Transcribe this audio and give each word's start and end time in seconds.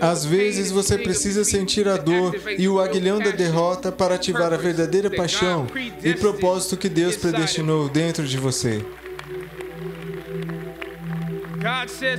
Às 0.00 0.24
vezes 0.24 0.70
você 0.72 0.98
precisa 0.98 1.44
sentir 1.44 1.88
a 1.88 1.96
dor 1.96 2.34
e 2.58 2.68
o 2.68 2.80
aguilhão 2.80 3.20
da 3.20 3.30
derrota 3.30 3.92
para 3.92 4.16
ativar 4.16 4.52
a 4.52 4.56
verdadeira 4.56 5.08
paixão 5.08 5.66
e 6.02 6.12
propósito 6.14 6.76
que 6.76 6.88
Deus 6.88 7.16
predestinou 7.16 7.88
dentro 7.88 8.26
de 8.26 8.36
você. 8.36 8.84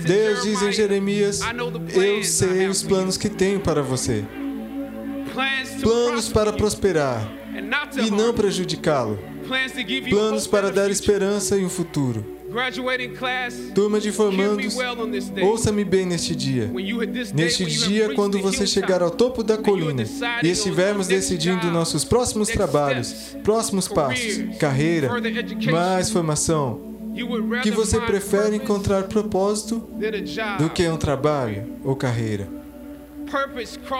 Deus 0.03 0.43
diz 0.43 0.61
em 0.61 0.71
Jeremias: 0.71 1.41
Eu 1.93 2.23
sei 2.23 2.67
os 2.67 2.81
planos 2.81 3.17
que 3.17 3.29
tenho 3.29 3.59
para 3.59 3.81
você. 3.83 4.23
Planos 5.81 6.29
para 6.29 6.53
prosperar 6.53 7.29
e 7.97 8.09
não 8.09 8.33
prejudicá-lo. 8.33 9.19
Planos 10.09 10.47
para 10.47 10.71
dar 10.71 10.89
esperança 10.89 11.57
e 11.57 11.65
um 11.65 11.69
futuro. 11.69 12.34
Turma 13.73 13.99
de 13.99 14.11
formandos, 14.13 14.77
ouça-me 15.43 15.83
bem 15.83 16.05
neste 16.05 16.33
dia. 16.33 16.71
Neste 17.33 17.65
dia, 17.65 18.13
quando 18.13 18.39
você 18.39 18.65
chegar 18.65 19.01
ao 19.01 19.11
topo 19.11 19.43
da 19.43 19.57
colina 19.57 20.03
e 20.41 20.49
estivermos 20.49 21.07
decidindo 21.07 21.69
nossos 21.69 22.05
próximos 22.05 22.47
trabalhos, 22.47 23.35
próximos 23.43 23.87
passos, 23.89 24.57
carreira, 24.57 25.09
mais 25.69 26.09
formação, 26.09 26.95
que 27.61 27.71
você 27.71 27.99
prefere 27.99 28.55
encontrar 28.55 29.03
propósito 29.03 29.87
do 30.57 30.69
que 30.69 30.87
um 30.87 30.97
trabalho 30.97 31.73
ou 31.83 31.95
carreira. 31.95 32.47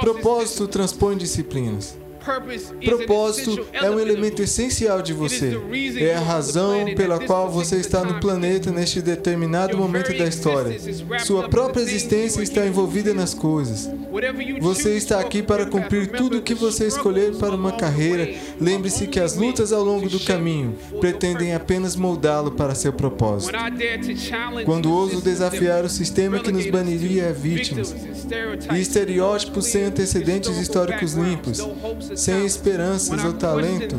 Propósito 0.02 0.68
transpõe 0.68 1.18
disciplinas. 1.18 1.98
Propósito 2.84 3.68
é 3.72 3.90
um 3.90 4.00
elemento 4.00 4.42
essencial 4.42 5.02
de 5.02 5.14
você. 5.14 5.60
É 6.00 6.16
a 6.16 6.20
razão 6.20 6.86
pela 6.96 7.20
qual 7.20 7.52
você 7.52 7.76
está 7.76 8.04
no 8.04 8.20
planeta 8.20 8.72
neste 8.72 9.02
determinado 9.02 9.78
momento 9.78 10.18
da 10.18 10.26
história. 10.26 10.80
Sua 11.24 11.48
própria 11.48 11.84
existência 11.84 12.42
está 12.42 12.66
envolvida 12.66 13.14
nas 13.14 13.34
coisas. 13.34 13.90
Você 14.60 14.96
está 14.96 15.20
aqui 15.20 15.44
para 15.44 15.66
cumprir 15.66 16.08
tudo 16.08 16.38
o 16.38 16.42
que 16.42 16.56
você 16.56 16.88
escolher 16.88 17.36
para 17.36 17.54
uma 17.54 17.74
carreira. 17.74 18.34
Lembre-se 18.60 19.08
que 19.08 19.20
as 19.20 19.36
lutas 19.36 19.72
ao 19.72 19.84
longo 19.84 20.10
do 20.10 20.20
caminho 20.22 20.76
pretendem 21.00 21.54
apenas 21.54 21.96
moldá-lo 21.96 22.52
para 22.52 22.74
seu 22.74 22.94
propósito. 22.94 23.54
Quando 24.66 24.92
ouso 24.92 25.22
desafiar 25.22 25.84
o 25.84 25.90
sistema 25.90 26.40
que 26.40 26.52
nos 26.52 26.66
baniria 26.68 27.30
a 27.30 27.32
vítimas 27.32 27.94
e 28.74 28.80
estereótipos 28.80 29.66
sem 29.66 29.84
antecedentes 29.84 30.58
históricos 30.58 31.14
limpos, 31.14 31.60
sem 32.16 32.46
esperanças 32.46 33.24
ou 33.24 33.34
talento. 33.34 33.96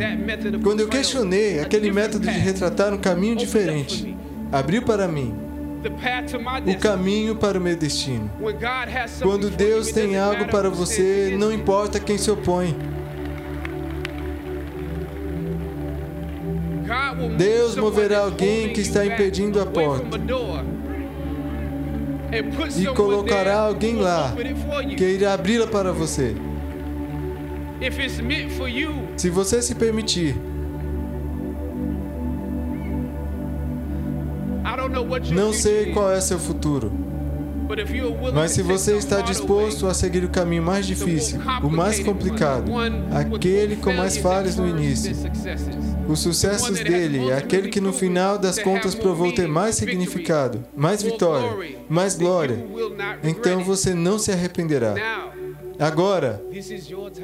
Quando 0.62 0.80
eu 0.80 0.88
questionei 0.88 1.60
aquele 1.60 1.90
método 1.92 2.26
de 2.26 2.38
retratar 2.38 2.92
um 2.92 2.98
caminho 2.98 3.36
diferente, 3.36 4.16
abriu 4.50 4.82
para 4.82 5.06
mim 5.06 5.34
o 6.66 6.78
caminho 6.78 7.36
para 7.36 7.58
o 7.58 7.60
meu 7.60 7.76
destino. 7.76 8.30
Quando 9.22 9.50
Deus 9.50 9.92
tem 9.92 10.16
algo 10.16 10.46
para 10.46 10.68
você, 10.68 11.36
não 11.38 11.52
importa 11.52 12.00
quem 12.00 12.18
se 12.18 12.30
opõe. 12.30 12.76
Deus 17.36 17.76
moverá 17.76 18.20
alguém 18.20 18.72
que 18.72 18.80
está 18.80 19.04
impedindo 19.04 19.60
a 19.60 19.66
porta 19.66 20.18
e 22.76 22.86
colocará 22.94 23.60
alguém 23.60 23.96
lá 23.96 24.34
que 24.96 25.04
irá 25.04 25.34
abri-la 25.34 25.66
para 25.66 25.92
você. 25.92 26.34
Se 29.16 29.30
você 29.30 29.60
se 29.62 29.74
permitir, 29.74 30.36
não 35.32 35.52
sei 35.52 35.92
qual 35.92 36.10
é 36.12 36.20
seu 36.20 36.38
futuro. 36.38 36.92
Mas 38.32 38.52
se 38.52 38.62
você 38.62 38.96
está 38.96 39.20
disposto 39.20 39.86
a 39.88 39.94
seguir 39.94 40.24
o 40.24 40.28
caminho 40.28 40.62
mais 40.62 40.86
difícil, 40.86 41.40
o 41.62 41.68
mais 41.68 41.98
complicado, 41.98 42.70
aquele 43.12 43.76
com 43.76 43.92
mais 43.92 44.16
falhas 44.16 44.56
no 44.56 44.68
início, 44.68 45.12
os 46.08 46.20
sucessos 46.20 46.78
dele 46.78 47.30
é 47.30 47.36
aquele 47.36 47.68
que 47.68 47.80
no 47.80 47.92
final 47.92 48.38
das 48.38 48.58
contas 48.58 48.94
provou 48.94 49.32
ter 49.32 49.48
mais 49.48 49.74
significado, 49.74 50.64
mais 50.76 51.02
vitória, 51.02 51.76
mais 51.88 52.14
glória, 52.14 52.64
então 53.24 53.64
você 53.64 53.94
não 53.94 54.18
se 54.18 54.30
arrependerá. 54.30 54.94
Agora 55.78 56.42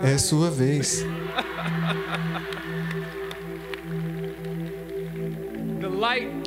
é 0.03 0.19
sua 0.19 0.51
vez. 0.51 1.05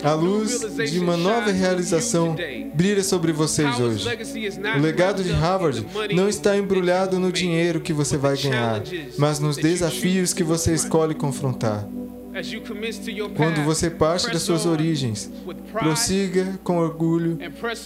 A 0.04 0.14
luz 0.14 0.60
de 0.92 1.00
uma 1.00 1.16
nova 1.16 1.52
realização 1.52 2.36
brilha 2.74 3.04
sobre 3.04 3.32
vocês 3.32 3.80
hoje. 3.80 4.06
O 4.78 4.82
legado 4.82 5.24
de 5.24 5.32
Harvard 5.32 5.86
não 6.14 6.28
está 6.28 6.58
embrulhado 6.58 7.20
no 7.20 7.32
dinheiro 7.32 7.80
que 7.80 7.94
você 7.94 8.18
vai 8.18 8.38
ganhar, 8.38 8.82
mas 9.18 9.40
nos 9.40 9.56
desafios 9.56 10.34
que 10.34 10.44
você 10.44 10.74
escolhe 10.74 11.16
confrontar. 11.16 11.88
Quando 13.36 13.64
você 13.64 13.90
parte 13.90 14.30
das 14.30 14.42
suas 14.42 14.66
origens, 14.66 15.32
prossiga 15.72 16.60
com 16.64 16.78
orgulho 16.78 17.38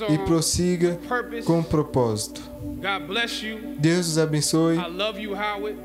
e 0.09 0.17
prossiga 0.19 0.99
com 1.45 1.61
propósito. 1.61 2.41
Deus 3.77 4.07
os 4.07 4.17
abençoe. 4.17 4.77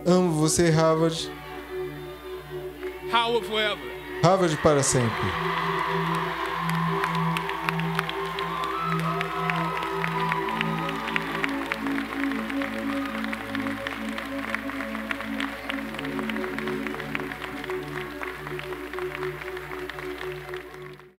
Amo 0.06 0.30
você, 0.32 0.70
Harvard. 0.70 1.30
Harvard 4.22 4.56
para 4.58 4.82
sempre. 4.82 5.28